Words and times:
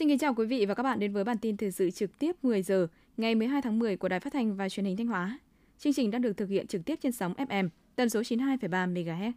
Xin 0.00 0.08
kính 0.08 0.18
chào 0.18 0.34
quý 0.34 0.46
vị 0.46 0.66
và 0.66 0.74
các 0.74 0.82
bạn 0.82 0.98
đến 0.98 1.12
với 1.12 1.24
bản 1.24 1.38
tin 1.38 1.56
thời 1.56 1.70
sự 1.70 1.90
trực 1.90 2.18
tiếp 2.18 2.36
10 2.42 2.62
giờ 2.62 2.86
ngày 3.16 3.34
12 3.34 3.62
tháng 3.62 3.78
10 3.78 3.96
của 3.96 4.08
Đài 4.08 4.20
Phát 4.20 4.32
thanh 4.32 4.56
và 4.56 4.68
Truyền 4.68 4.86
hình 4.86 4.96
Thanh 4.96 5.06
Hóa. 5.06 5.38
Chương 5.78 5.92
trình 5.92 6.10
đang 6.10 6.22
được 6.22 6.36
thực 6.36 6.48
hiện 6.48 6.66
trực 6.66 6.84
tiếp 6.84 6.98
trên 7.02 7.12
sóng 7.12 7.34
FM 7.34 7.68
tần 7.96 8.10
số 8.10 8.20
92,3 8.20 8.92
MHz. 8.94 9.32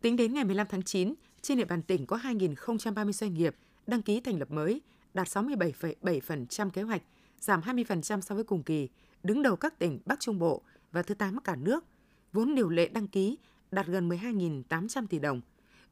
Tính 0.00 0.16
đến 0.16 0.34
ngày 0.34 0.44
15 0.44 0.66
tháng 0.70 0.82
9, 0.82 1.14
trên 1.42 1.58
địa 1.58 1.64
bàn 1.64 1.82
tỉnh 1.82 2.06
có 2.06 2.16
2.030 2.16 3.12
doanh 3.12 3.34
nghiệp 3.34 3.56
đăng 3.86 4.02
ký 4.02 4.20
thành 4.20 4.38
lập 4.38 4.50
mới, 4.50 4.80
đạt 5.14 5.26
67,7% 5.26 6.70
kế 6.70 6.82
hoạch, 6.82 7.02
giảm 7.40 7.60
20% 7.60 8.20
so 8.20 8.34
với 8.34 8.44
cùng 8.44 8.62
kỳ, 8.62 8.88
đứng 9.22 9.42
đầu 9.42 9.56
các 9.56 9.78
tỉnh 9.78 9.98
Bắc 10.06 10.20
Trung 10.20 10.38
Bộ 10.38 10.62
và 10.92 11.02
thứ 11.02 11.14
8 11.14 11.38
cả 11.44 11.56
nước. 11.56 11.84
Vốn 12.32 12.54
điều 12.54 12.68
lệ 12.68 12.88
đăng 12.88 13.08
ký 13.08 13.38
đạt 13.70 13.86
gần 13.86 14.08
12.800 14.08 15.06
tỷ 15.06 15.18
đồng. 15.18 15.40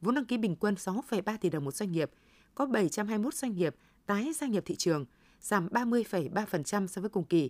Vốn 0.01 0.15
đăng 0.15 0.25
ký 0.25 0.37
bình 0.37 0.55
quân 0.55 0.73
6,3 0.73 1.37
tỷ 1.37 1.49
đồng 1.49 1.65
một 1.65 1.75
doanh 1.75 1.91
nghiệp, 1.91 2.11
có 2.57 2.65
721 2.65 3.33
doanh 3.33 3.55
nghiệp 3.55 3.75
tái 4.05 4.33
gia 4.33 4.47
nhập 4.47 4.63
thị 4.65 4.75
trường, 4.75 5.05
giảm 5.41 5.67
30,3% 5.67 6.87
so 6.87 7.01
với 7.01 7.09
cùng 7.09 7.23
kỳ. 7.23 7.49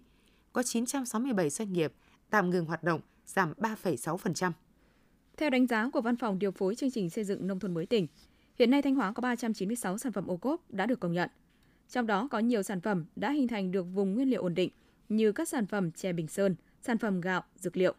Có 0.53 0.63
967 0.63 1.49
doanh 1.49 1.73
nghiệp 1.73 1.93
tạm 2.29 2.49
ngừng 2.49 2.65
hoạt 2.65 2.83
động, 2.83 3.01
giảm 3.25 3.53
3,6%. 3.57 4.51
Theo 5.37 5.49
đánh 5.49 5.67
giá 5.67 5.89
của 5.93 6.01
Văn 6.01 6.15
phòng 6.15 6.39
điều 6.39 6.51
phối 6.51 6.75
chương 6.75 6.91
trình 6.91 7.09
xây 7.09 7.23
dựng 7.23 7.47
nông 7.47 7.59
thôn 7.59 7.73
mới 7.73 7.85
tỉnh, 7.85 8.07
hiện 8.59 8.71
nay 8.71 8.81
Thanh 8.81 8.95
Hóa 8.95 9.11
có 9.11 9.21
396 9.21 9.97
sản 9.97 10.11
phẩm 10.11 10.27
ô 10.27 10.37
cốp 10.37 10.71
đã 10.71 10.85
được 10.85 10.99
công 10.99 11.13
nhận. 11.13 11.29
Trong 11.89 12.07
đó 12.07 12.27
có 12.31 12.39
nhiều 12.39 12.63
sản 12.63 12.81
phẩm 12.81 13.05
đã 13.15 13.31
hình 13.31 13.47
thành 13.47 13.71
được 13.71 13.83
vùng 13.83 14.13
nguyên 14.13 14.29
liệu 14.29 14.41
ổn 14.41 14.55
định 14.55 14.69
như 15.09 15.31
các 15.31 15.49
sản 15.49 15.65
phẩm 15.65 15.91
chè 15.91 16.13
Bình 16.13 16.27
Sơn, 16.27 16.55
sản 16.81 16.97
phẩm 16.97 17.21
gạo, 17.21 17.43
dược 17.55 17.77
liệu. 17.77 17.95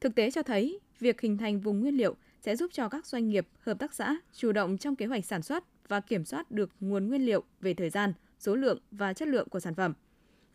Thực 0.00 0.14
tế 0.14 0.30
cho 0.30 0.42
thấy, 0.42 0.80
việc 0.98 1.20
hình 1.20 1.38
thành 1.38 1.60
vùng 1.60 1.80
nguyên 1.80 1.96
liệu 1.96 2.16
sẽ 2.40 2.56
giúp 2.56 2.70
cho 2.72 2.88
các 2.88 3.06
doanh 3.06 3.28
nghiệp, 3.28 3.48
hợp 3.60 3.78
tác 3.78 3.94
xã 3.94 4.16
chủ 4.32 4.52
động 4.52 4.78
trong 4.78 4.96
kế 4.96 5.06
hoạch 5.06 5.26
sản 5.26 5.42
xuất 5.42 5.64
và 5.90 6.00
kiểm 6.00 6.24
soát 6.24 6.50
được 6.50 6.70
nguồn 6.80 7.08
nguyên 7.08 7.26
liệu 7.26 7.42
về 7.60 7.74
thời 7.74 7.90
gian, 7.90 8.12
số 8.38 8.54
lượng 8.54 8.78
và 8.90 9.12
chất 9.12 9.28
lượng 9.28 9.48
của 9.48 9.60
sản 9.60 9.74
phẩm. 9.74 9.92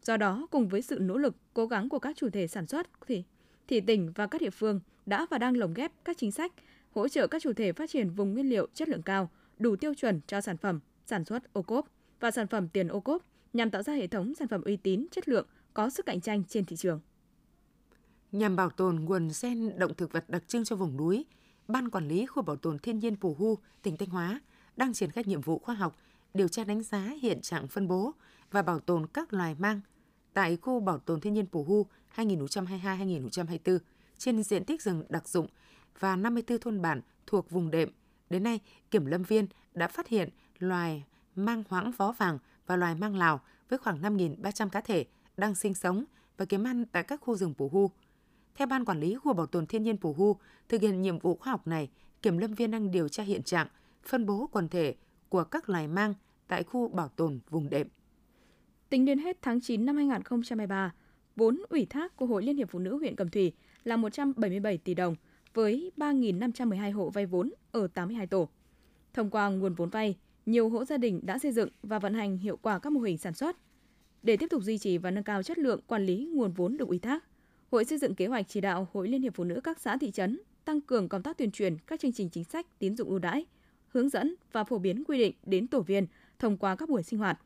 Do 0.02 0.17
đó, 0.17 0.47
cùng 0.52 0.67
với 0.67 0.81
sự 0.81 1.00
nỗ 1.02 1.17
lực, 1.17 1.36
cố 1.53 1.67
gắng 1.67 1.89
của 1.89 2.00
các 2.00 2.17
chủ 2.17 2.30
thể 2.30 2.47
sản 2.47 2.67
xuất 2.67 2.88
thì 3.08 3.23
thì 3.67 3.81
tỉnh 3.81 4.11
và 4.16 4.27
các 4.27 4.42
địa 4.42 4.50
phương 4.50 4.80
đã 5.05 5.25
và 5.30 5.38
đang 5.38 5.58
lồng 5.58 5.73
ghép 5.73 5.92
các 6.05 6.17
chính 6.17 6.31
sách 6.31 6.52
hỗ 6.92 7.08
trợ 7.08 7.27
các 7.27 7.42
chủ 7.42 7.53
thể 7.53 7.73
phát 7.73 7.89
triển 7.89 8.09
vùng 8.09 8.33
nguyên 8.33 8.50
liệu 8.50 8.67
chất 8.73 8.89
lượng 8.89 9.02
cao, 9.02 9.30
đủ 9.59 9.75
tiêu 9.75 9.94
chuẩn 9.94 10.22
cho 10.27 10.42
sản 10.42 10.58
phẩm 10.58 10.80
sản 11.05 11.25
xuất 11.25 11.53
ô 11.53 11.61
cốp 11.61 11.88
và 12.20 12.31
sản 12.31 12.47
phẩm 12.47 12.67
tiền 12.67 12.88
ô 12.88 12.99
cốp 12.99 13.25
nhằm 13.53 13.70
tạo 13.70 13.83
ra 13.83 13.94
hệ 13.94 14.08
thống 14.08 14.36
sản 14.36 14.47
phẩm 14.47 14.61
uy 14.61 14.77
tín, 14.77 15.05
chất 15.11 15.30
lượng, 15.30 15.47
có 15.73 15.89
sức 15.89 16.05
cạnh 16.05 16.22
tranh 16.22 16.44
trên 16.44 16.66
thị 16.66 16.75
trường. 16.75 16.99
Nhằm 18.31 18.55
bảo 18.55 18.70
tồn 18.70 18.95
nguồn 18.95 19.30
gen 19.42 19.80
động 19.80 19.94
thực 19.94 20.11
vật 20.11 20.30
đặc 20.30 20.44
trưng 20.47 20.64
cho 20.64 20.75
vùng 20.75 20.97
núi, 20.97 21.25
Ban 21.67 21.89
Quản 21.89 22.08
lý 22.08 22.25
Khu 22.25 22.44
Bảo 22.44 22.55
tồn 22.55 22.80
Thiên 22.80 22.99
nhiên 22.99 23.16
Pù 23.16 23.33
Hu, 23.33 23.58
tỉnh 23.81 23.97
Thanh 23.97 24.09
Hóa 24.09 24.42
đang 24.78 24.94
triển 24.94 25.12
khai 25.12 25.23
nhiệm 25.28 25.42
vụ 25.42 25.59
khoa 25.59 25.76
học, 25.76 25.98
điều 26.34 26.48
tra 26.48 26.64
đánh 26.64 26.84
giá 26.84 27.12
hiện 27.22 27.42
trạng 27.42 27.68
phân 27.68 27.88
bố 27.88 28.14
và 28.52 28.62
bảo 28.62 28.80
tồn 28.80 29.08
các 29.08 29.34
loài 29.34 29.56
mang 29.59 29.82
tại 30.34 30.58
khu 30.58 30.80
Bảo 30.80 31.00
tồn 31.00 31.22
Thiên 31.22 31.34
nhiên 31.34 31.48
Pù 31.48 31.64
Hu 31.64 31.86
2022-2024 32.16 33.80
trên 34.17 34.44
diện 34.44 34.66
tích 34.66 34.82
rừng 34.82 35.04
đặc 35.09 35.28
dụng 35.28 35.48
và 36.00 36.16
54 36.16 36.59
thôn 36.59 36.82
bản 36.82 37.02
thuộc 37.28 37.50
vùng 37.50 37.72
đệm. 37.72 37.90
Đến 38.30 38.44
nay, 38.44 38.59
kiểm 38.92 39.06
lâm 39.06 39.23
viên 39.23 39.48
đã 39.73 39.88
phát 39.88 40.08
hiện 40.08 40.30
loài 40.59 41.04
mang 41.36 41.64
hoãng 41.70 41.92
vó 41.92 42.12
vàng 42.12 42.39
và 42.67 42.76
loài 42.76 42.95
mang 42.95 43.16
Lào 43.16 43.42
với 43.70 43.80
khoảng 43.80 44.02
5.300 44.02 44.70
cá 44.70 44.82
thể 44.82 45.06
đang 45.38 45.56
sinh 45.56 45.73
sống 45.73 46.06
và 46.38 46.45
kiếm 46.45 46.64
ăn 46.64 46.86
tại 46.86 47.04
các 47.04 47.22
khu 47.22 47.36
rừng 47.36 47.54
Pù 47.58 47.70
Hu. 47.70 47.92
Theo 48.56 48.67
Ban 48.67 48.86
Quản 48.86 49.00
lý 49.00 49.16
Khu 49.16 49.34
Bảo 49.34 49.45
tồn 49.45 49.66
Thiên 49.66 49.84
nhiên 49.84 49.98
Pù 49.98 50.14
Hu, 50.14 50.38
thực 50.70 50.82
hiện 50.82 51.02
nhiệm 51.02 51.20
vụ 51.20 51.36
khoa 51.36 51.52
học 51.52 51.67
này, 51.67 51.89
kiểm 52.22 52.38
lâm 52.38 52.54
viên 52.54 52.72
đang 52.72 52.92
điều 52.92 53.08
tra 53.08 53.23
hiện 53.23 53.44
trạng, 53.44 53.67
phân 54.08 54.26
bố 54.26 54.49
quần 54.52 54.70
thể 54.70 54.95
của 55.30 55.43
các 55.43 55.70
loài 55.70 55.88
mang 55.88 56.14
tại 56.48 56.64
khu 56.64 56.88
bảo 56.88 57.08
tồn 57.08 57.39
vùng 57.49 57.70
đệm. 57.70 57.88
Tính 58.89 59.05
đến 59.05 59.20
hết 59.20 59.38
tháng 59.42 59.61
9 59.61 59.86
năm 59.86 59.95
2023, 59.95 60.93
vốn 61.36 61.61
ủy 61.70 61.86
thác 61.86 62.16
của 62.16 62.26
Hội 62.26 62.43
Liên 62.43 62.58
hiệp 62.58 62.70
Phụ 62.70 62.80
nữ 62.80 62.98
huyện 62.98 63.16
Cẩm 63.16 63.30
Thủy 63.30 63.54
là 63.83 63.98
177 63.98 64.77
tỷ 64.77 64.93
đồng 64.93 65.16
với 65.54 65.92
3.512 65.98 66.93
hộ 66.93 67.10
vay 67.10 67.26
vốn 67.26 67.54
ở 67.71 67.88
82 67.88 68.27
tổ. 68.27 68.49
Thông 69.14 69.30
qua 69.30 69.49
nguồn 69.49 69.73
vốn 69.73 69.89
vay, 69.89 70.17
nhiều 70.45 70.70
hộ 70.70 70.86
gia 70.86 70.98
đình 70.98 71.20
đã 71.23 71.39
xây 71.39 71.52
dựng 71.52 71.70
và 71.83 71.99
vận 71.99 72.14
hành 72.14 72.37
hiệu 72.37 72.58
quả 72.58 72.80
các 72.80 72.89
mô 72.89 72.99
hình 72.99 73.17
sản 73.17 73.33
xuất. 73.33 73.58
Để 74.23 74.37
tiếp 74.37 74.48
tục 74.49 74.64
duy 74.64 74.77
trì 74.77 74.98
và 74.98 75.11
nâng 75.11 75.23
cao 75.23 75.43
chất 75.43 75.58
lượng 75.58 75.80
quản 75.87 76.05
lý 76.05 76.30
nguồn 76.33 76.52
vốn 76.52 76.77
được 76.77 76.87
ủy 76.87 76.99
thác, 76.99 77.23
Hội 77.72 77.86
xây 77.86 77.98
dựng 77.98 78.16
kế 78.16 78.27
hoạch 78.27 78.48
chỉ 78.48 78.61
đạo 78.61 78.87
Hội 78.93 79.08
Liên 79.08 79.22
hiệp 79.22 79.36
Phụ 79.36 79.43
nữ 79.43 79.61
các 79.64 79.80
xã 79.80 79.98
thị 79.98 80.11
trấn 80.11 80.39
tăng 80.66 80.82
cường 80.82 81.10
công 81.10 81.23
tác 81.23 81.37
tuyên 81.37 81.52
truyền 81.52 81.77
các 81.87 81.99
chương 81.99 82.14
trình 82.14 82.30
chính 82.30 82.43
sách 82.43 82.80
tín 82.80 82.95
dụng 82.95 83.10
ưu 83.10 83.20
đãi, 83.20 83.45
hướng 83.95 84.10
dẫn 84.10 84.36
và 84.52 84.64
phổ 84.64 84.78
biến 84.78 85.04
quy 85.08 85.17
định 85.17 85.36
đến 85.44 85.67
tổ 85.67 85.82
viên 85.82 86.08
thông 86.39 86.58
qua 86.58 86.76
các 86.76 86.89
buổi 86.89 87.04
sinh 87.04 87.20
hoạt. 87.20 87.39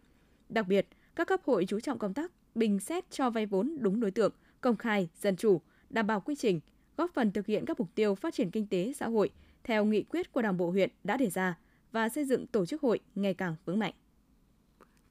Đặc 0.49 0.67
biệt, 0.67 0.87
các 1.15 1.27
cấp 1.27 1.41
hội 1.45 1.65
chú 1.67 1.79
trọng 1.79 1.99
công 1.99 2.13
tác 2.13 2.31
bình 2.55 2.79
xét 2.79 3.11
cho 3.11 3.29
vay 3.29 3.45
vốn 3.45 3.77
đúng 3.79 3.99
đối 3.99 4.11
tượng, 4.11 4.33
công 4.61 4.77
khai, 4.77 5.09
dân 5.21 5.35
chủ, 5.35 5.61
đảm 5.89 6.07
bảo 6.07 6.21
quy 6.21 6.35
trình, 6.35 6.59
góp 6.97 7.11
phần 7.13 7.31
thực 7.31 7.45
hiện 7.45 7.65
các 7.65 7.79
mục 7.79 7.95
tiêu 7.95 8.15
phát 8.15 8.33
triển 8.33 8.51
kinh 8.51 8.67
tế 8.67 8.93
xã 8.95 9.07
hội 9.07 9.29
theo 9.63 9.85
nghị 9.85 10.03
quyết 10.03 10.31
của 10.31 10.41
Đảng 10.41 10.57
bộ 10.57 10.71
huyện 10.71 10.89
đã 11.03 11.17
đề 11.17 11.29
ra 11.29 11.57
và 11.91 12.09
xây 12.09 12.25
dựng 12.25 12.47
tổ 12.47 12.65
chức 12.65 12.81
hội 12.81 12.99
ngày 13.15 13.33
càng 13.33 13.55
vững 13.65 13.79
mạnh. 13.79 13.93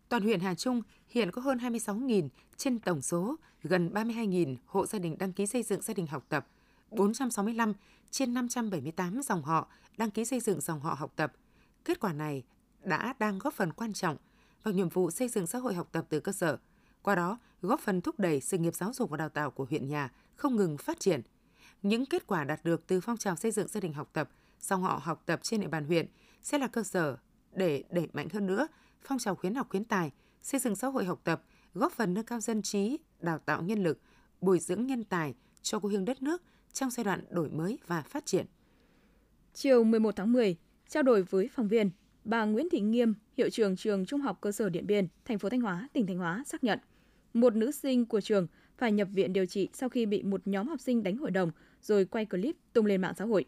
Toàn 0.09 0.23
huyện 0.23 0.41
Hà 0.41 0.55
Trung 0.55 0.83
hiện 1.09 1.31
có 1.31 1.43
hơn 1.43 1.59
26.000 1.59 2.29
trên 2.57 2.79
tổng 2.79 3.03
số 3.03 3.37
gần 3.63 3.91
32.000 3.95 4.57
hộ 4.67 4.87
gia 4.87 4.99
đình 4.99 5.19
đăng 5.19 5.33
ký 5.33 5.47
xây 5.47 5.63
dựng 5.63 5.83
gia 5.83 5.95
đình 5.95 6.07
học 6.07 6.27
tập, 6.29 6.47
465 6.91 7.73
trên 8.11 8.35
578 8.35 9.21
dòng 9.23 9.43
họ 9.43 9.69
đăng 9.97 10.11
ký 10.11 10.25
xây 10.25 10.41
dựng 10.41 10.61
dòng 10.61 10.81
họ 10.81 10.95
học 10.95 11.13
tập. 11.17 11.33
Kết 11.85 12.01
quả 12.01 12.13
này 12.13 12.43
đã 12.85 13.15
đang 13.19 13.39
góp 13.39 13.55
phần 13.55 13.73
quan 13.73 13.93
trọng 13.93 14.17
vào 14.63 14.75
nhiệm 14.75 14.89
vụ 14.89 15.11
xây 15.11 15.29
dựng 15.29 15.47
xã 15.47 15.59
hội 15.59 15.75
học 15.75 15.89
tập 15.93 16.07
từ 16.09 16.21
cơ 16.21 16.33
sở, 16.33 16.59
qua 17.03 17.15
đó 17.15 17.39
góp 17.63 17.81
phần 17.81 18.01
thúc 18.01 18.19
đẩy 18.19 18.41
sự 18.41 18.59
nghiệp 18.59 18.75
giáo 18.75 18.93
dục 18.93 19.11
và 19.11 19.17
đào 19.17 19.29
tạo 19.29 19.51
của 19.51 19.67
huyện 19.71 19.89
nhà 19.89 20.13
không 20.37 20.57
ngừng 20.57 20.79
phát 20.79 21.01
triển. 21.01 21.23
Những 21.83 22.07
kết 22.07 22.27
quả 22.27 22.45
đạt 22.45 22.65
được 22.65 22.87
từ 22.87 23.01
phong 23.01 23.17
trào 23.17 23.37
xây 23.37 23.51
dựng 23.51 23.69
gia 23.69 23.81
đình 23.81 23.93
học 23.93 24.11
tập, 24.13 24.31
dòng 24.61 24.83
họ 24.83 25.01
học 25.03 25.23
tập 25.27 25.41
trên 25.43 25.61
địa 25.61 25.69
bàn 25.69 25.85
huyện 25.85 26.07
sẽ 26.43 26.59
là 26.59 26.69
cơ 26.69 26.83
sở 26.83 27.17
để 27.53 27.85
đẩy 27.91 28.09
mạnh 28.13 28.29
hơn 28.33 28.47
nữa 28.47 28.69
phong 29.03 29.19
trào 29.19 29.35
khuyến 29.35 29.55
học 29.55 29.67
khuyến 29.71 29.85
tài, 29.85 30.13
xây 30.43 30.61
dựng 30.61 30.77
xã 30.77 30.89
hội 30.89 31.05
học 31.05 31.21
tập, 31.25 31.43
góp 31.75 31.93
phần 31.93 32.15
nâng 32.15 32.25
cao 32.25 32.41
dân 32.41 32.63
trí, 32.63 32.99
đào 33.21 33.39
tạo 33.39 33.63
nhân 33.63 33.83
lực, 33.83 34.01
bồi 34.41 34.59
dưỡng 34.59 34.87
nhân 34.87 35.05
tài 35.05 35.35
cho 35.63 35.79
quê 35.79 35.93
hương 35.93 36.05
đất 36.05 36.23
nước 36.23 36.43
trong 36.73 36.91
giai 36.91 37.05
đoạn 37.05 37.25
đổi 37.31 37.49
mới 37.51 37.79
và 37.87 38.03
phát 38.03 38.27
triển. 38.27 38.47
Chiều 39.55 39.85
11 39.85 40.17
tháng 40.17 40.33
10, 40.33 40.57
trao 40.89 41.03
đổi 41.03 41.23
với 41.23 41.49
phóng 41.53 41.69
viên, 41.69 41.91
bà 42.25 42.45
Nguyễn 42.45 42.69
Thị 42.71 42.81
Nghiêm, 42.81 43.15
hiệu 43.37 43.51
trưởng 43.51 43.77
trường 43.77 44.07
Trung 44.07 44.21
học 44.21 44.39
cơ 44.41 44.53
sở 44.53 44.69
Điện 44.69 44.87
Biên, 44.87 45.09
thành 45.25 45.39
phố 45.39 45.49
Thanh 45.49 45.61
Hóa, 45.61 45.89
tỉnh 45.93 46.07
Thanh 46.07 46.19
Hóa 46.19 46.43
xác 46.47 46.65
nhận, 46.65 46.79
một 47.35 47.55
nữ 47.55 47.71
sinh 47.71 48.07
của 48.07 48.21
trường 48.21 48.47
phải 48.77 48.93
nhập 48.93 49.09
viện 49.13 49.33
điều 49.33 49.47
trị 49.47 49.69
sau 49.73 49.89
khi 49.89 50.07
bị 50.07 50.23
một 50.23 50.41
nhóm 50.45 50.69
học 50.69 50.81
sinh 50.81 51.03
đánh 51.03 51.17
hội 51.17 51.31
đồng 51.31 51.51
rồi 51.83 52.05
quay 52.05 52.27
clip 52.27 52.57
tung 52.73 52.87
lên 52.87 53.01
mạng 53.01 53.15
xã 53.17 53.25
hội. 53.25 53.45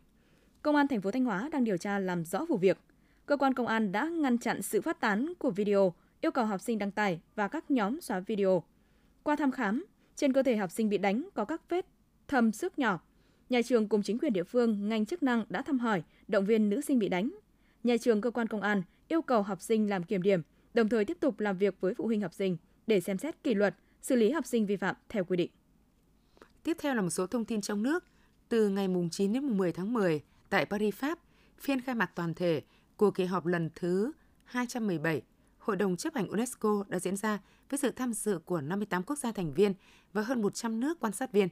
Công 0.63 0.77
an 0.77 0.89
thành 0.89 1.01
phố 1.01 1.11
Thanh 1.11 1.25
Hóa 1.25 1.49
đang 1.53 1.65
điều 1.65 1.77
tra 1.77 1.99
làm 1.99 2.25
rõ 2.25 2.45
vụ 2.45 2.57
việc 2.57 2.79
cơ 3.31 3.37
quan 3.37 3.55
công 3.55 3.67
an 3.67 3.93
đã 3.93 4.05
ngăn 4.05 4.39
chặn 4.39 4.63
sự 4.63 4.81
phát 4.81 5.01
tán 5.01 5.33
của 5.39 5.51
video, 5.51 5.95
yêu 6.21 6.31
cầu 6.31 6.45
học 6.45 6.61
sinh 6.61 6.79
đăng 6.79 6.91
tải 6.91 7.21
và 7.35 7.49
các 7.49 7.71
nhóm 7.71 8.01
xóa 8.01 8.21
video. 8.21 8.63
Qua 9.23 9.37
thăm 9.37 9.51
khám, 9.51 9.87
trên 10.17 10.33
cơ 10.33 10.43
thể 10.43 10.57
học 10.57 10.71
sinh 10.71 10.89
bị 10.89 10.99
đánh 10.99 11.29
có 11.35 11.45
các 11.45 11.63
vết 11.69 11.87
thâm 12.29 12.53
sức 12.53 12.79
nhỏ. 12.79 13.01
Nhà 13.51 13.63
trường 13.63 13.89
cùng 13.89 14.03
chính 14.03 14.19
quyền 14.19 14.33
địa 14.33 14.45
phương, 14.45 14.89
ngành 14.89 15.07
chức 15.07 15.23
năng 15.23 15.45
đã 15.49 15.63
thăm 15.63 15.79
hỏi, 15.79 16.03
động 16.29 16.47
viên 16.47 16.71
nữ 16.71 16.81
sinh 16.81 16.99
bị 16.99 17.09
đánh. 17.09 17.31
Nhà 17.85 17.97
trường 17.97 18.21
cơ 18.21 18.31
quan 18.31 18.47
công 18.47 18.63
an 18.63 18.83
yêu 19.09 19.23
cầu 19.23 19.43
học 19.43 19.63
sinh 19.63 19.91
làm 19.91 20.03
kiểm 20.03 20.23
điểm, 20.23 20.43
đồng 20.75 20.89
thời 20.89 21.05
tiếp 21.05 21.17
tục 21.21 21.41
làm 21.41 21.59
việc 21.59 21.81
với 21.81 21.95
phụ 21.95 22.07
huynh 22.07 22.21
học 22.21 22.35
sinh 22.35 22.57
để 22.87 23.01
xem 23.01 23.19
xét 23.19 23.43
kỷ 23.43 23.55
luật, 23.55 23.75
xử 24.03 24.17
lý 24.17 24.31
học 24.31 24.47
sinh 24.47 24.67
vi 24.67 24.77
phạm 24.77 24.97
theo 25.09 25.25
quy 25.25 25.37
định. 25.37 25.51
Tiếp 26.63 26.77
theo 26.81 26.95
là 26.95 27.03
một 27.03 27.11
số 27.11 27.27
thông 27.27 27.45
tin 27.45 27.61
trong 27.61 27.83
nước. 27.83 28.05
Từ 28.49 28.69
ngày 28.69 28.89
9 29.11 29.33
đến 29.33 29.57
10 29.57 29.73
tháng 29.73 29.93
10, 29.93 30.21
tại 30.49 30.67
Paris, 30.67 30.95
Pháp, 30.95 31.19
phiên 31.59 31.81
khai 31.81 31.95
mạc 31.95 32.11
toàn 32.15 32.35
thể 32.35 32.63
của 32.97 33.11
kỳ 33.11 33.25
họp 33.25 33.47
lần 33.47 33.71
thứ 33.75 34.13
217 34.45 35.23
Hội 35.59 35.77
đồng 35.77 35.97
chấp 35.97 36.15
hành 36.15 36.29
UNESCO 36.29 36.85
đã 36.89 36.99
diễn 36.99 37.17
ra 37.17 37.39
với 37.71 37.79
sự 37.79 37.91
tham 37.91 38.13
dự 38.13 38.39
của 38.39 38.61
58 38.61 39.03
quốc 39.03 39.19
gia 39.19 39.33
thành 39.33 39.53
viên 39.53 39.75
và 40.13 40.23
hơn 40.23 40.43
100 40.43 40.81
nước 40.81 41.01
quan 41.01 41.13
sát 41.13 41.33
viên. 41.33 41.49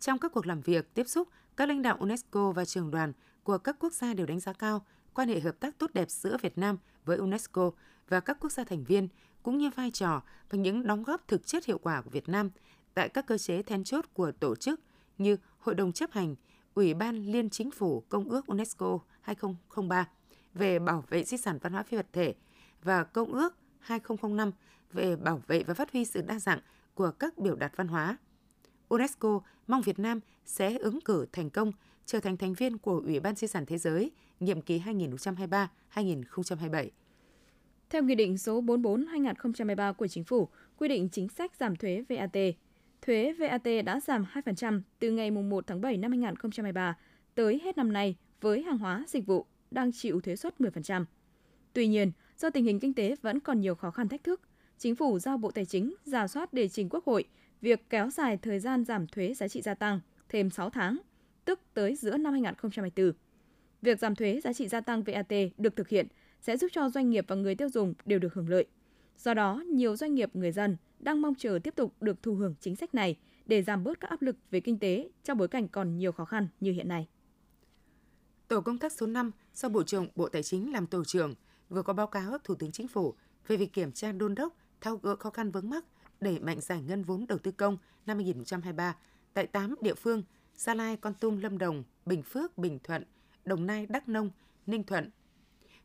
Trong 0.00 0.18
các 0.18 0.32
cuộc 0.32 0.46
làm 0.46 0.60
việc, 0.60 0.94
tiếp 0.94 1.08
xúc, 1.08 1.28
các 1.56 1.68
lãnh 1.68 1.82
đạo 1.82 1.96
UNESCO 2.00 2.52
và 2.52 2.64
trường 2.64 2.90
đoàn 2.90 3.12
của 3.42 3.58
các 3.58 3.76
quốc 3.78 3.92
gia 3.92 4.14
đều 4.14 4.26
đánh 4.26 4.40
giá 4.40 4.52
cao 4.52 4.86
quan 5.14 5.28
hệ 5.28 5.40
hợp 5.40 5.60
tác 5.60 5.78
tốt 5.78 5.90
đẹp 5.94 6.10
giữa 6.10 6.36
Việt 6.42 6.58
Nam 6.58 6.78
với 7.04 7.16
UNESCO 7.16 7.70
và 8.08 8.20
các 8.20 8.36
quốc 8.40 8.52
gia 8.52 8.64
thành 8.64 8.84
viên, 8.84 9.08
cũng 9.42 9.58
như 9.58 9.70
vai 9.70 9.90
trò 9.90 10.22
và 10.50 10.58
những 10.58 10.86
đóng 10.86 11.02
góp 11.02 11.28
thực 11.28 11.46
chất 11.46 11.64
hiệu 11.64 11.78
quả 11.78 12.02
của 12.02 12.10
Việt 12.10 12.28
Nam 12.28 12.50
tại 12.94 13.08
các 13.08 13.26
cơ 13.26 13.38
chế 13.38 13.62
then 13.62 13.84
chốt 13.84 14.04
của 14.12 14.32
tổ 14.32 14.56
chức 14.56 14.80
như 15.18 15.36
Hội 15.58 15.74
đồng 15.74 15.92
chấp 15.92 16.10
hành, 16.12 16.34
Ủy 16.74 16.94
ban 16.94 17.16
Liên 17.16 17.50
Chính 17.50 17.70
phủ 17.70 18.02
Công 18.08 18.28
ước 18.28 18.46
UNESCO 18.46 18.98
2003, 19.20 20.08
về 20.54 20.78
bảo 20.78 21.04
vệ 21.08 21.24
di 21.24 21.36
sản 21.36 21.58
văn 21.62 21.72
hóa 21.72 21.82
phi 21.82 21.96
vật 21.96 22.06
thể 22.12 22.34
và 22.82 23.04
Công 23.04 23.32
ước 23.32 23.56
2005 23.78 24.52
về 24.92 25.16
bảo 25.16 25.42
vệ 25.46 25.62
và 25.62 25.74
phát 25.74 25.92
huy 25.92 26.04
sự 26.04 26.22
đa 26.22 26.38
dạng 26.38 26.60
của 26.94 27.10
các 27.10 27.38
biểu 27.38 27.56
đạt 27.56 27.76
văn 27.76 27.88
hóa. 27.88 28.16
UNESCO 28.88 29.40
mong 29.66 29.82
Việt 29.82 29.98
Nam 29.98 30.20
sẽ 30.44 30.78
ứng 30.78 31.00
cử 31.00 31.26
thành 31.32 31.50
công 31.50 31.72
trở 32.06 32.20
thành 32.20 32.36
thành 32.36 32.54
viên 32.54 32.78
của 32.78 33.02
Ủy 33.04 33.20
ban 33.20 33.34
Di 33.34 33.46
sản 33.46 33.66
Thế 33.66 33.78
giới 33.78 34.10
nhiệm 34.40 34.60
kỳ 34.60 34.82
2023-2027. 35.94 36.88
Theo 37.90 38.02
Nghị 38.02 38.14
định 38.14 38.38
số 38.38 38.60
44/2023 38.60 39.92
của 39.92 40.06
Chính 40.06 40.24
phủ, 40.24 40.48
quy 40.78 40.88
định 40.88 41.08
chính 41.08 41.28
sách 41.28 41.52
giảm 41.60 41.76
thuế 41.76 42.04
VAT, 42.08 42.36
thuế 43.02 43.32
VAT 43.38 43.84
đã 43.84 44.00
giảm 44.00 44.24
2% 44.32 44.80
từ 44.98 45.10
ngày 45.10 45.30
1 45.30 45.66
tháng 45.66 45.80
7 45.80 45.96
năm 45.96 46.10
2023 46.10 46.96
tới 47.34 47.60
hết 47.64 47.76
năm 47.76 47.92
nay 47.92 48.16
với 48.40 48.62
hàng 48.62 48.78
hóa 48.78 49.04
dịch 49.08 49.26
vụ 49.26 49.46
đang 49.70 49.92
chịu 49.92 50.20
thuế 50.20 50.36
suất 50.36 50.60
10%. 50.60 51.04
Tuy 51.72 51.86
nhiên, 51.86 52.12
do 52.38 52.50
tình 52.50 52.64
hình 52.64 52.80
kinh 52.80 52.94
tế 52.94 53.16
vẫn 53.22 53.40
còn 53.40 53.60
nhiều 53.60 53.74
khó 53.74 53.90
khăn 53.90 54.08
thách 54.08 54.24
thức, 54.24 54.40
Chính 54.78 54.94
phủ 54.94 55.18
giao 55.18 55.38
Bộ 55.38 55.50
Tài 55.50 55.64
chính 55.64 55.94
giả 56.04 56.26
soát 56.26 56.52
để 56.52 56.68
trình 56.68 56.88
Quốc 56.88 57.04
hội 57.04 57.24
việc 57.60 57.90
kéo 57.90 58.10
dài 58.10 58.36
thời 58.36 58.60
gian 58.60 58.84
giảm 58.84 59.06
thuế 59.06 59.34
giá 59.34 59.48
trị 59.48 59.62
gia 59.62 59.74
tăng 59.74 60.00
thêm 60.28 60.50
6 60.50 60.70
tháng, 60.70 60.98
tức 61.44 61.60
tới 61.74 61.96
giữa 61.96 62.16
năm 62.16 62.32
2024. 62.32 63.12
Việc 63.82 63.98
giảm 63.98 64.14
thuế 64.14 64.40
giá 64.44 64.52
trị 64.52 64.68
gia 64.68 64.80
tăng 64.80 65.02
VAT 65.02 65.32
được 65.58 65.76
thực 65.76 65.88
hiện 65.88 66.06
sẽ 66.40 66.56
giúp 66.56 66.70
cho 66.72 66.88
doanh 66.88 67.10
nghiệp 67.10 67.24
và 67.28 67.36
người 67.36 67.54
tiêu 67.54 67.68
dùng 67.68 67.94
đều 68.04 68.18
được 68.18 68.34
hưởng 68.34 68.48
lợi. 68.48 68.66
Do 69.18 69.34
đó, 69.34 69.64
nhiều 69.72 69.96
doanh 69.96 70.14
nghiệp 70.14 70.36
người 70.36 70.52
dân 70.52 70.76
đang 70.98 71.20
mong 71.20 71.34
chờ 71.34 71.58
tiếp 71.64 71.74
tục 71.76 71.94
được 72.00 72.22
thụ 72.22 72.34
hưởng 72.34 72.54
chính 72.60 72.76
sách 72.76 72.94
này 72.94 73.16
để 73.46 73.62
giảm 73.62 73.84
bớt 73.84 74.00
các 74.00 74.10
áp 74.10 74.22
lực 74.22 74.36
về 74.50 74.60
kinh 74.60 74.78
tế 74.78 75.08
trong 75.24 75.38
bối 75.38 75.48
cảnh 75.48 75.68
còn 75.68 75.98
nhiều 75.98 76.12
khó 76.12 76.24
khăn 76.24 76.48
như 76.60 76.72
hiện 76.72 76.88
nay. 76.88 77.08
Tổ 78.48 78.60
công 78.60 78.78
tác 78.78 78.92
số 78.92 79.06
5 79.06 79.30
do 79.54 79.68
Bộ 79.68 79.82
trưởng 79.82 80.08
Bộ 80.16 80.28
Tài 80.28 80.42
chính 80.42 80.72
làm 80.72 80.86
tổ 80.86 81.04
trưởng 81.04 81.34
vừa 81.68 81.82
có 81.82 81.92
báo 81.92 82.06
cáo 82.06 82.38
Thủ 82.44 82.54
tướng 82.54 82.72
Chính 82.72 82.88
phủ 82.88 83.14
về 83.46 83.56
việc 83.56 83.72
kiểm 83.72 83.92
tra 83.92 84.12
đôn 84.12 84.34
đốc, 84.34 84.56
thao 84.80 84.96
gỡ 84.96 85.16
khó 85.16 85.30
khăn 85.30 85.50
vướng 85.50 85.70
mắc, 85.70 85.84
đẩy 86.20 86.38
mạnh 86.38 86.60
giải 86.60 86.82
ngân 86.82 87.02
vốn 87.02 87.26
đầu 87.26 87.38
tư 87.38 87.50
công 87.50 87.76
năm 88.06 88.16
2023 88.16 88.96
tại 89.34 89.46
8 89.46 89.74
địa 89.80 89.94
phương 89.94 90.22
Gia 90.54 90.74
Lai, 90.74 90.96
Con 90.96 91.14
Tum, 91.14 91.38
Lâm 91.38 91.58
Đồng, 91.58 91.84
Bình 92.06 92.22
Phước, 92.22 92.58
Bình 92.58 92.78
Thuận, 92.84 93.04
Đồng 93.44 93.66
Nai, 93.66 93.86
Đắk 93.86 94.08
Nông, 94.08 94.30
Ninh 94.66 94.84
Thuận. 94.84 95.10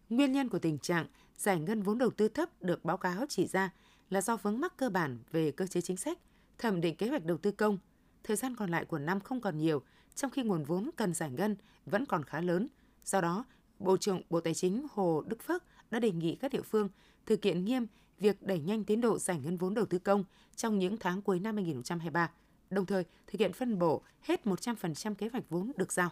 Nguyên 0.10 0.32
nhân 0.32 0.50
của 0.50 0.60
tình 0.60 0.80
trạng 0.80 1.08
giải 1.38 1.60
ngân 1.60 1.82
vốn 1.82 1.98
đầu 1.98 2.10
tư 2.12 2.28
thấp 2.28 2.62
được 2.62 2.86
báo 2.86 2.98
cáo 2.98 3.26
chỉ 3.30 3.48
ra 3.48 3.74
là 4.10 4.22
do 4.22 4.38
vướng 4.38 4.60
mắc 4.60 4.78
cơ 4.78 4.90
bản 4.90 5.20
về 5.32 5.52
cơ 5.52 5.68
chế 5.68 5.82
chính 5.82 5.98
sách, 5.98 6.20
thẩm 6.58 6.82
định 6.82 6.96
kế 6.96 7.08
hoạch 7.08 7.26
đầu 7.26 7.38
tư 7.38 7.52
công. 7.52 7.78
Thời 8.24 8.38
gian 8.38 8.56
còn 8.56 8.70
lại 8.70 8.86
của 8.86 9.00
năm 9.00 9.20
không 9.20 9.42
còn 9.42 9.58
nhiều, 9.58 9.82
trong 10.16 10.32
khi 10.32 10.44
nguồn 10.44 10.64
vốn 10.64 10.90
cần 10.96 11.14
giải 11.14 11.32
ngân 11.32 11.56
vẫn 11.86 12.06
còn 12.06 12.24
khá 12.24 12.42
lớn. 12.42 12.68
Do 13.06 13.22
đó, 13.22 13.46
Bộ 13.80 13.98
trưởng 13.98 14.22
Bộ 14.30 14.40
Tài 14.40 14.54
chính 14.54 14.88
Hồ 14.92 15.24
Đức 15.28 15.44
Phước 15.44 15.64
đã 15.92 16.00
đề 16.00 16.12
nghị 16.12 16.36
các 16.36 16.52
địa 16.52 16.62
phương 16.62 16.90
thực 17.26 17.44
hiện 17.44 17.66
nghiêm 17.66 17.88
việc 18.22 18.44
đẩy 18.44 18.60
nhanh 18.60 18.84
tiến 18.84 19.02
độ 19.02 19.20
giải 19.20 19.40
ngân 19.44 19.58
vốn 19.58 19.74
đầu 19.74 19.86
tư 19.86 20.00
công 20.00 20.24
trong 20.56 20.80
những 20.80 20.98
tháng 20.98 21.22
cuối 21.22 21.40
năm 21.40 21.56
2023, 21.56 22.32
đồng 22.70 22.86
thời 22.86 23.04
thực 23.28 23.40
hiện 23.40 23.54
phân 23.54 23.80
bổ 23.80 24.02
hết 24.22 24.42
100% 24.46 25.16
kế 25.16 25.28
hoạch 25.28 25.50
vốn 25.50 25.72
được 25.78 25.92
giao. 25.92 26.10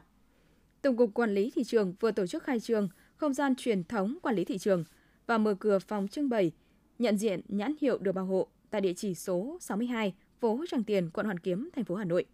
Tổng 0.82 0.98
cục 0.98 1.14
Quản 1.14 1.34
lý 1.36 1.52
thị 1.56 1.64
trường 1.64 1.94
vừa 2.00 2.12
tổ 2.12 2.28
chức 2.28 2.44
khai 2.44 2.60
trương 2.60 2.90
không 3.16 3.34
gian 3.34 3.56
truyền 3.56 3.84
thống 3.84 4.18
quản 4.22 4.36
lý 4.36 4.46
thị 4.46 4.58
trường 4.58 4.84
và 5.28 5.38
mở 5.38 5.56
cửa 5.60 5.80
phòng 5.80 6.08
trưng 6.08 6.30
bày 6.30 6.52
nhận 7.00 7.18
diện 7.18 7.42
nhãn 7.48 7.76
hiệu 7.82 7.98
được 7.98 8.12
bảo 8.12 8.26
hộ 8.26 8.48
tại 8.70 8.82
địa 8.82 8.94
chỉ 8.94 9.16
số 9.16 9.58
62, 9.62 10.14
phố 10.40 10.66
Tràng 10.70 10.84
Tiền, 10.84 11.10
quận 11.10 11.26
Hoàn 11.26 11.40
Kiếm, 11.40 11.70
thành 11.76 11.86
phố 11.86 11.96
Hà 11.96 12.06
Nội. 12.06 12.26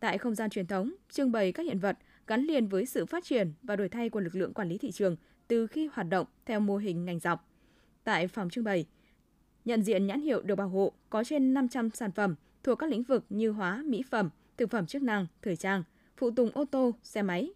Tại 0.00 0.18
không 0.18 0.34
gian 0.34 0.50
truyền 0.50 0.66
thống, 0.66 0.94
trưng 1.10 1.32
bày 1.32 1.52
các 1.52 1.62
hiện 1.62 1.78
vật 1.78 1.98
gắn 2.26 2.44
liền 2.44 2.66
với 2.66 2.86
sự 2.86 3.06
phát 3.06 3.24
triển 3.24 3.52
và 3.62 3.76
đổi 3.76 3.88
thay 3.88 4.10
của 4.10 4.20
lực 4.20 4.34
lượng 4.34 4.54
quản 4.54 4.68
lý 4.68 4.78
thị 4.78 4.92
trường 4.92 5.16
từ 5.48 5.66
khi 5.66 5.88
hoạt 5.92 6.08
động 6.08 6.26
theo 6.46 6.60
mô 6.60 6.76
hình 6.76 7.04
ngành 7.04 7.20
dọc. 7.20 7.48
Tại 8.04 8.28
phòng 8.28 8.50
trưng 8.50 8.64
bày, 8.64 8.86
nhận 9.64 9.82
diện 9.82 10.06
nhãn 10.06 10.20
hiệu 10.20 10.42
được 10.42 10.54
bảo 10.54 10.68
hộ 10.68 10.92
có 11.10 11.24
trên 11.24 11.54
500 11.54 11.90
sản 11.90 12.12
phẩm 12.12 12.34
thuộc 12.62 12.78
các 12.78 12.90
lĩnh 12.90 13.02
vực 13.02 13.24
như 13.28 13.50
hóa, 13.50 13.82
mỹ 13.86 14.02
phẩm, 14.10 14.30
thực 14.56 14.70
phẩm 14.70 14.86
chức 14.86 15.02
năng, 15.02 15.26
thời 15.42 15.56
trang, 15.56 15.82
phụ 16.16 16.30
tùng 16.30 16.50
ô 16.54 16.64
tô, 16.64 16.94
xe 17.02 17.22
máy. 17.22 17.50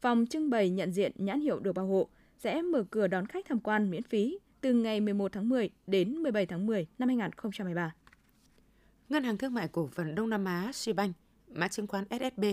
Phòng 0.00 0.26
trưng 0.30 0.50
bày 0.50 0.70
nhận 0.70 0.92
diện 0.92 1.12
nhãn 1.16 1.40
hiệu 1.40 1.60
được 1.60 1.72
bảo 1.72 1.86
hộ 1.86 2.08
sẽ 2.38 2.62
mở 2.62 2.84
cửa 2.90 3.06
đón 3.06 3.26
khách 3.26 3.46
tham 3.48 3.60
quan 3.60 3.90
miễn 3.90 4.02
phí 4.02 4.38
từ 4.60 4.72
ngày 4.72 5.00
11 5.00 5.32
tháng 5.32 5.48
10 5.48 5.70
đến 5.86 6.14
17 6.14 6.46
tháng 6.46 6.66
10 6.66 6.86
năm 6.98 7.08
2023. 7.08 7.94
Ngân 9.08 9.24
hàng 9.24 9.38
Thương 9.38 9.54
mại 9.54 9.68
Cổ 9.68 9.86
phần 9.86 10.14
Đông 10.14 10.30
Nam 10.30 10.44
Á 10.44 10.70
Sibank, 10.74 11.16
mã 11.48 11.68
chứng 11.68 11.86
khoán 11.86 12.04
SSB, 12.10 12.44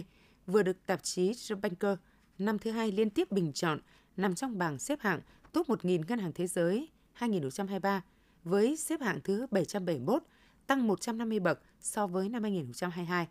vừa 0.45 0.63
được 0.63 0.85
tạp 0.85 1.03
chí 1.03 1.31
The 1.49 1.55
Banker 1.55 1.97
năm 2.37 2.59
thứ 2.59 2.71
hai 2.71 2.91
liên 2.91 3.09
tiếp 3.09 3.31
bình 3.31 3.53
chọn 3.53 3.79
nằm 4.17 4.35
trong 4.35 4.57
bảng 4.57 4.79
xếp 4.79 4.99
hạng 5.01 5.19
top 5.51 5.67
1.000 5.67 6.01
ngân 6.07 6.19
hàng 6.19 6.31
thế 6.35 6.47
giới 6.47 6.89
2023 7.13 8.03
với 8.43 8.75
xếp 8.75 9.01
hạng 9.01 9.19
thứ 9.23 9.47
771, 9.51 10.23
tăng 10.67 10.87
150 10.87 11.39
bậc 11.39 11.61
so 11.79 12.07
với 12.07 12.29
năm 12.29 12.43
2022. 12.43 13.27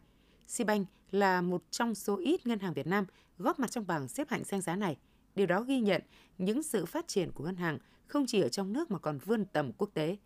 Sibank 0.46 0.88
là 1.10 1.42
một 1.42 1.62
trong 1.70 1.94
số 1.94 2.18
ít 2.18 2.46
ngân 2.46 2.58
hàng 2.58 2.72
Việt 2.72 2.86
Nam 2.86 3.04
góp 3.38 3.58
mặt 3.58 3.70
trong 3.70 3.86
bảng 3.86 4.08
xếp 4.08 4.28
hạng 4.28 4.44
danh 4.44 4.60
giá 4.60 4.76
này. 4.76 4.96
Điều 5.34 5.46
đó 5.46 5.62
ghi 5.62 5.80
nhận 5.80 6.02
những 6.38 6.62
sự 6.62 6.86
phát 6.86 7.08
triển 7.08 7.30
của 7.32 7.44
ngân 7.44 7.56
hàng 7.56 7.78
không 8.06 8.26
chỉ 8.26 8.40
ở 8.40 8.48
trong 8.48 8.72
nước 8.72 8.90
mà 8.90 8.98
còn 8.98 9.18
vươn 9.18 9.44
tầm 9.44 9.72
quốc 9.72 9.90
tế. 9.94 10.16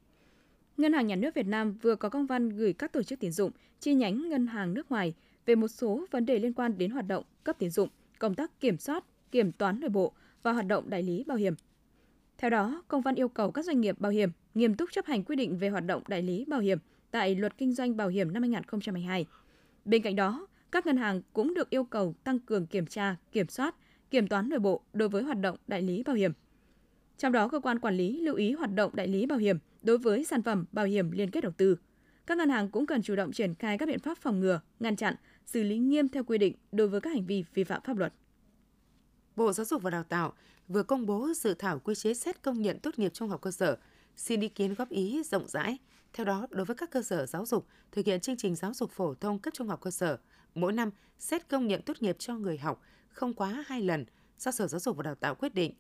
Ngân 0.77 0.93
hàng 0.93 1.07
Nhà 1.07 1.17
nước 1.17 1.35
Việt 1.35 1.47
Nam 1.47 1.73
vừa 1.83 1.97
có 1.97 2.09
công 2.09 2.27
văn 2.27 2.49
gửi 2.49 2.73
các 2.73 2.93
tổ 2.93 3.03
chức 3.03 3.21
tín 3.21 3.33
dụng, 3.33 3.51
chi 3.81 3.95
nhánh 3.95 4.29
ngân 4.29 4.47
hàng 4.47 4.75
nước 4.75 4.91
ngoài 4.91 5.15
về 5.47 5.55
một 5.55 5.69
số 5.69 6.07
vấn 6.11 6.27
đề 6.27 6.39
liên 6.39 6.53
quan 6.53 6.79
đến 6.79 6.91
hoạt 6.91 7.07
động 7.07 7.25
cấp 7.45 7.57
tín 7.59 7.71
dụng, 7.71 7.89
công 8.19 8.35
tác 8.35 8.61
kiểm 8.61 8.79
soát, 8.79 9.05
kiểm 9.31 9.53
toán 9.53 9.81
nội 9.81 9.91
bộ 9.91 10.13
và 10.43 10.53
hoạt 10.53 10.67
động 10.67 10.91
đại 10.91 11.03
lý 11.03 11.25
bảo 11.25 11.37
hiểm. 11.37 11.55
Theo 12.39 12.51
đó, 12.51 12.83
công 12.89 13.03
văn 13.03 13.15
yêu 13.15 13.29
cầu 13.29 13.51
các 13.51 13.65
doanh 13.65 13.81
nghiệp 13.81 14.01
bảo 14.01 14.13
hiểm 14.13 14.31
nghiêm 14.55 14.75
túc 14.75 14.93
chấp 14.93 15.07
hành 15.07 15.25
quy 15.25 15.37
định 15.37 15.59
về 15.59 15.69
hoạt 15.69 15.87
động 15.87 16.03
đại 16.09 16.23
lý 16.23 16.45
bảo 16.45 16.61
hiểm 16.61 16.79
tại 17.11 17.35
Luật 17.35 17.59
Kinh 17.59 17.73
doanh 17.73 17.97
Bảo 17.97 18.09
hiểm 18.09 18.33
năm 18.33 18.43
2022. 18.43 19.27
Bên 19.85 20.03
cạnh 20.03 20.17
đó, 20.17 20.47
các 20.73 20.87
ngân 20.87 20.97
hàng 20.97 21.23
cũng 21.33 21.55
được 21.55 21.71
yêu 21.71 21.85
cầu 21.85 22.15
tăng 22.25 22.39
cường 22.39 22.67
kiểm 22.67 22.87
tra, 22.87 23.17
kiểm 23.33 23.49
soát, 23.49 23.75
kiểm 24.11 24.27
toán 24.27 24.49
nội 24.49 24.59
bộ 24.59 24.83
đối 24.93 25.09
với 25.09 25.23
hoạt 25.23 25.41
động 25.41 25.57
đại 25.67 25.83
lý 25.83 26.03
bảo 26.03 26.17
hiểm. 26.17 26.33
Trong 27.19 27.33
đó, 27.33 27.49
cơ 27.49 27.61
quan 27.61 27.79
quản 27.79 27.97
lý 27.97 28.21
lưu 28.21 28.35
ý 28.35 28.53
hoạt 28.53 28.75
động 28.75 28.91
đại 28.95 29.09
lý 29.09 29.27
bảo 29.27 29.39
hiểm 29.39 29.59
đối 29.83 29.99
với 29.99 30.25
sản 30.25 30.43
phẩm 30.43 30.65
bảo 30.73 30.85
hiểm 30.85 31.11
liên 31.11 31.31
kết 31.31 31.41
đầu 31.41 31.53
tư. 31.57 31.77
Các 32.27 32.39
ngân 32.39 32.51
hàng 32.51 32.69
cũng 32.69 32.87
cần 32.87 33.03
chủ 33.03 33.17
động 33.17 33.33
triển 33.33 33.55
khai 33.55 33.79
các 33.79 33.89
biện 33.89 33.99
pháp 33.99 34.19
phòng 34.19 34.41
ngừa, 34.41 34.61
ngăn 34.81 34.97
chặn, 34.97 35.15
xử 35.47 35.63
lý 35.63 35.79
nghiêm 35.79 36.09
theo 36.09 36.25
quy 36.25 36.39
định 36.39 36.55
đối 36.73 36.89
với 36.89 37.01
các 37.01 37.11
hành 37.11 37.27
vi 37.27 37.45
vi 37.55 37.65
phạm 37.65 37.83
pháp 37.85 37.97
luật. 37.97 38.13
Bộ 39.37 39.53
Giáo 39.53 39.65
dục 39.65 39.83
và 39.83 39.91
Đào 39.91 40.03
tạo 40.03 40.33
vừa 40.69 40.83
công 40.83 41.07
bố 41.07 41.29
dự 41.37 41.55
thảo 41.55 41.79
quy 41.79 41.95
chế 41.95 42.15
xét 42.15 42.43
công 42.43 42.63
nhận 42.63 42.79
tốt 42.79 42.99
nghiệp 42.99 43.15
trung 43.15 43.29
học 43.29 43.41
cơ 43.41 43.51
sở, 43.51 43.77
xin 44.17 44.41
ý 44.41 44.49
kiến 44.49 44.75
góp 44.75 44.89
ý 44.89 45.23
rộng 45.23 45.49
rãi. 45.49 45.79
Theo 46.13 46.27
đó, 46.27 46.47
đối 46.51 46.65
với 46.65 46.77
các 46.77 46.91
cơ 46.91 47.03
sở 47.03 47.27
giáo 47.27 47.47
dục 47.47 47.67
thực 47.93 48.07
hiện 48.07 48.21
chương 48.21 48.37
trình 48.37 48.55
giáo 48.55 48.75
dục 48.75 48.91
phổ 48.91 49.15
thông 49.15 49.39
cấp 49.39 49.55
trung 49.55 49.69
học 49.69 49.81
cơ 49.81 49.91
sở, 49.91 50.19
mỗi 50.55 50.73
năm 50.73 50.91
xét 51.19 51.49
công 51.49 51.67
nhận 51.67 51.83
tốt 51.83 52.03
nghiệp 52.03 52.17
cho 52.19 52.37
người 52.37 52.59
học 52.59 52.83
không 53.09 53.35
quá 53.35 53.65
hai 53.67 53.83
lần 53.83 54.05
do 54.39 54.51
Sở 54.51 54.67
Giáo 54.67 54.81
dục 54.81 54.97
và 54.97 55.03
Đào 55.03 55.15
tạo 55.15 55.35
quyết 55.35 55.55
định. 55.55 55.75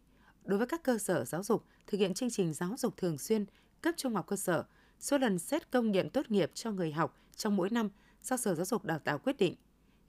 Đối 0.44 0.58
với 0.58 0.66
các 0.66 0.82
cơ 0.82 0.98
sở 0.98 1.24
giáo 1.24 1.42
dục 1.42 1.64
thực 1.86 1.98
hiện 1.98 2.14
chương 2.14 2.30
trình 2.30 2.52
giáo 2.52 2.74
dục 2.78 2.96
thường 2.96 3.18
xuyên 3.18 3.44
cấp 3.80 3.94
trung 3.96 4.14
học 4.14 4.26
cơ 4.26 4.36
sở, 4.36 4.64
số 5.00 5.18
lần 5.18 5.38
xét 5.38 5.70
công 5.70 5.90
nhận 5.90 6.10
tốt 6.10 6.30
nghiệp 6.30 6.50
cho 6.54 6.70
người 6.70 6.92
học 6.92 7.18
trong 7.36 7.56
mỗi 7.56 7.70
năm 7.70 7.90
do 8.22 8.36
Sở 8.36 8.54
Giáo 8.54 8.66
dục 8.66 8.84
Đào 8.84 8.98
tạo 8.98 9.18
quyết 9.18 9.38
định. 9.38 9.54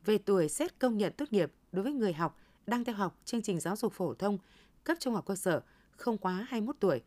Về 0.06 0.18
tuổi 0.18 0.50
xét 0.50 0.80
công 0.80 0.98
nhận 0.98 1.14
tốt 1.14 1.26
nghiệp 1.32 1.52
đối 1.72 1.84
với 1.84 1.94
người 1.94 2.14
học 2.14 2.38
đang 2.68 2.84
theo 2.84 2.96
học 2.96 3.20
chương 3.26 3.42
trình 3.42 3.60
giáo 3.60 3.76
dục 3.76 3.94
phổ 3.94 4.14
thông 4.14 4.38
cấp 4.84 4.98
trung 5.00 5.14
học 5.14 5.26
cơ 5.26 5.36
sở 5.36 5.62
không 5.92 6.18
quá 6.18 6.46
21 6.50 6.76
tuổi. 6.80 7.02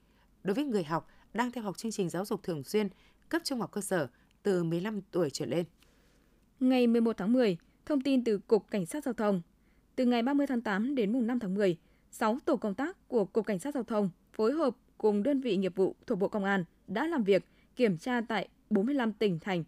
Đối 0.44 0.54
với 0.54 0.64
người 0.64 0.84
học 0.84 1.08
đang 1.34 1.52
theo 1.52 1.64
học 1.64 1.76
chương 1.76 1.92
trình 1.92 2.08
giáo 2.08 2.24
dục 2.24 2.42
thường 2.42 2.64
xuyên 2.64 2.88
cấp 3.28 3.42
trung 3.44 3.60
học 3.60 3.72
cơ 3.72 3.80
sở 3.80 4.08
từ 4.42 4.64
15 4.64 5.00
tuổi 5.10 5.30
trở 5.30 5.46
lên. 5.46 5.64
Ngày 6.60 6.86
11 6.86 7.16
tháng 7.16 7.32
10, 7.32 7.56
thông 7.86 8.00
tin 8.00 8.24
từ 8.24 8.38
Cục 8.38 8.70
Cảnh 8.70 8.86
sát 8.86 9.04
Giao 9.04 9.14
thông. 9.14 9.42
Từ 9.96 10.04
ngày 10.04 10.22
30 10.22 10.46
tháng 10.46 10.60
8 10.60 10.94
đến 10.94 11.12
mùng 11.12 11.26
5 11.26 11.38
tháng 11.38 11.54
10, 11.54 11.76
6 12.10 12.38
tổ 12.44 12.56
công 12.56 12.74
tác 12.74 13.08
của 13.08 13.24
Cục 13.24 13.46
Cảnh 13.46 13.58
sát 13.58 13.74
Giao 13.74 13.82
thông 13.82 14.10
phối 14.32 14.52
hợp 14.52 14.76
cùng 14.98 15.22
đơn 15.22 15.40
vị 15.40 15.56
nghiệp 15.56 15.76
vụ 15.76 15.96
thuộc 16.06 16.18
Bộ 16.18 16.28
Công 16.28 16.44
an 16.44 16.64
đã 16.86 17.06
làm 17.06 17.24
việc 17.24 17.44
kiểm 17.76 17.98
tra 17.98 18.20
tại 18.20 18.48
45 18.70 19.12
tỉnh 19.12 19.38
thành, 19.38 19.64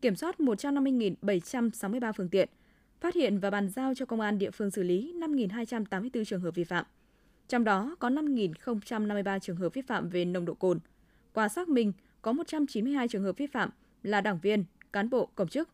kiểm 0.00 0.16
soát 0.16 0.40
150.763 0.40 2.12
phương 2.12 2.28
tiện, 2.28 2.48
phát 3.02 3.14
hiện 3.14 3.38
và 3.38 3.50
bàn 3.50 3.68
giao 3.68 3.94
cho 3.94 4.06
công 4.06 4.20
an 4.20 4.38
địa 4.38 4.50
phương 4.50 4.70
xử 4.70 4.82
lý 4.82 5.14
5.284 5.20 6.24
trường 6.24 6.40
hợp 6.40 6.54
vi 6.54 6.64
phạm. 6.64 6.84
Trong 7.48 7.64
đó 7.64 7.96
có 7.98 8.10
5.053 8.10 9.38
trường 9.38 9.56
hợp 9.56 9.74
vi 9.74 9.82
phạm 9.82 10.08
về 10.08 10.24
nồng 10.24 10.44
độ 10.44 10.54
cồn. 10.54 10.78
Qua 11.32 11.48
xác 11.48 11.68
minh, 11.68 11.92
có 12.22 12.32
192 12.32 13.08
trường 13.08 13.22
hợp 13.22 13.36
vi 13.36 13.46
phạm 13.46 13.70
là 14.02 14.20
đảng 14.20 14.38
viên, 14.42 14.64
cán 14.92 15.10
bộ, 15.10 15.28
công 15.34 15.48
chức. 15.48 15.68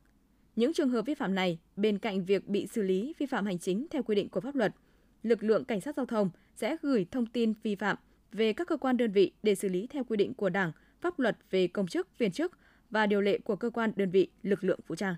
Những 0.56 0.72
trường 0.72 0.88
hợp 0.88 1.02
vi 1.06 1.14
phạm 1.14 1.34
này, 1.34 1.58
bên 1.76 1.98
cạnh 1.98 2.24
việc 2.24 2.48
bị 2.48 2.66
xử 2.66 2.82
lý 2.82 3.14
vi 3.18 3.26
phạm 3.26 3.46
hành 3.46 3.58
chính 3.58 3.86
theo 3.90 4.02
quy 4.02 4.14
định 4.14 4.28
của 4.28 4.40
pháp 4.40 4.54
luật, 4.54 4.74
lực 5.22 5.42
lượng 5.42 5.64
cảnh 5.64 5.80
sát 5.80 5.96
giao 5.96 6.06
thông 6.06 6.30
sẽ 6.56 6.76
gửi 6.82 7.06
thông 7.10 7.26
tin 7.26 7.54
vi 7.62 7.74
phạm 7.74 7.96
về 8.32 8.52
các 8.52 8.68
cơ 8.68 8.76
quan 8.76 8.96
đơn 8.96 9.12
vị 9.12 9.32
để 9.42 9.54
xử 9.54 9.68
lý 9.68 9.86
theo 9.86 10.04
quy 10.04 10.16
định 10.16 10.34
của 10.34 10.48
Đảng, 10.48 10.72
pháp 11.00 11.18
luật 11.18 11.36
về 11.50 11.66
công 11.66 11.86
chức, 11.86 12.18
viên 12.18 12.32
chức 12.32 12.58
và 12.90 13.06
điều 13.06 13.20
lệ 13.20 13.38
của 13.38 13.56
cơ 13.56 13.70
quan 13.70 13.92
đơn 13.96 14.10
vị, 14.10 14.28
lực 14.42 14.64
lượng 14.64 14.80
vũ 14.86 14.94
trang. 14.94 15.14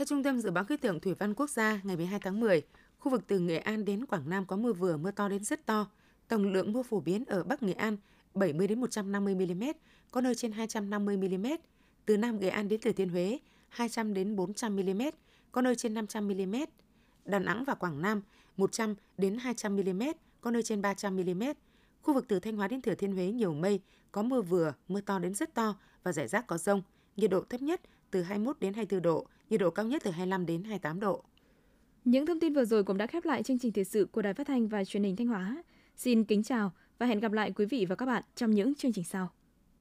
Theo 0.00 0.06
Trung 0.06 0.22
tâm 0.22 0.38
Dự 0.40 0.50
báo 0.50 0.64
Khí 0.64 0.76
tượng 0.76 1.00
Thủy 1.00 1.14
văn 1.18 1.34
Quốc 1.34 1.50
gia, 1.50 1.80
ngày 1.84 1.96
12 1.96 2.20
tháng 2.20 2.40
10, 2.40 2.62
khu 2.98 3.12
vực 3.12 3.22
từ 3.26 3.38
Nghệ 3.38 3.58
An 3.58 3.84
đến 3.84 4.06
Quảng 4.06 4.30
Nam 4.30 4.46
có 4.46 4.56
mưa 4.56 4.72
vừa, 4.72 4.96
mưa 4.96 5.10
to 5.10 5.28
đến 5.28 5.44
rất 5.44 5.66
to. 5.66 5.86
Tổng 6.28 6.52
lượng 6.52 6.72
mưa 6.72 6.82
phổ 6.82 7.00
biến 7.00 7.24
ở 7.24 7.44
Bắc 7.44 7.62
Nghệ 7.62 7.72
An 7.72 7.96
70 8.34 8.66
đến 8.66 8.80
150 8.80 9.34
mm, 9.34 9.64
có 10.10 10.20
nơi 10.20 10.34
trên 10.34 10.52
250 10.52 11.16
mm. 11.16 11.46
Từ 12.06 12.16
Nam 12.16 12.40
Nghệ 12.40 12.48
An 12.48 12.68
đến 12.68 12.80
Thừa 12.80 12.92
Thiên 12.92 13.08
Huế 13.08 13.38
200 13.68 14.14
đến 14.14 14.36
400 14.36 14.76
mm, 14.76 15.02
có 15.52 15.62
nơi 15.62 15.76
trên 15.76 15.94
500 15.94 16.28
mm. 16.28 16.56
Đà 17.24 17.38
Nẵng 17.38 17.64
và 17.64 17.74
Quảng 17.74 18.02
Nam 18.02 18.22
100 18.56 18.94
đến 19.18 19.38
200 19.38 19.76
mm, 19.76 20.02
có 20.40 20.50
nơi 20.50 20.62
trên 20.62 20.82
300 20.82 21.16
mm. 21.16 21.42
Khu 22.02 22.14
vực 22.14 22.24
từ 22.28 22.40
Thanh 22.40 22.56
Hóa 22.56 22.68
đến 22.68 22.82
Thừa 22.82 22.94
Thiên 22.94 23.12
Huế 23.12 23.26
nhiều 23.26 23.54
mây, 23.54 23.80
có 24.12 24.22
mưa 24.22 24.42
vừa, 24.42 24.74
mưa 24.88 25.00
to 25.00 25.18
đến 25.18 25.34
rất 25.34 25.54
to 25.54 25.76
và 26.02 26.12
rải 26.12 26.28
rác 26.28 26.46
có 26.46 26.58
rông. 26.58 26.82
Nhiệt 27.16 27.30
độ 27.30 27.44
thấp 27.48 27.62
nhất 27.62 27.80
từ 28.10 28.22
21 28.22 28.60
đến 28.60 28.74
24 28.74 29.02
độ, 29.02 29.26
nhiệt 29.50 29.60
độ 29.60 29.70
cao 29.70 29.86
nhất 29.86 30.02
từ 30.04 30.10
25 30.10 30.46
đến 30.46 30.64
28 30.64 31.00
độ. 31.00 31.24
Những 32.04 32.26
thông 32.26 32.40
tin 32.40 32.54
vừa 32.54 32.64
rồi 32.64 32.84
cũng 32.84 32.96
đã 32.96 33.06
khép 33.06 33.24
lại 33.24 33.42
chương 33.42 33.58
trình 33.58 33.72
thời 33.72 33.84
sự 33.84 34.08
của 34.12 34.22
Đài 34.22 34.34
Phát 34.34 34.46
thanh 34.46 34.68
và 34.68 34.84
Truyền 34.84 35.02
hình 35.02 35.16
Thanh 35.16 35.26
Hóa. 35.26 35.62
Xin 35.96 36.24
kính 36.24 36.42
chào 36.42 36.72
và 36.98 37.06
hẹn 37.06 37.20
gặp 37.20 37.32
lại 37.32 37.52
quý 37.52 37.66
vị 37.66 37.86
và 37.88 37.96
các 37.96 38.06
bạn 38.06 38.22
trong 38.36 38.50
những 38.50 38.74
chương 38.74 38.92
trình 38.92 39.04
sau. 39.04 39.30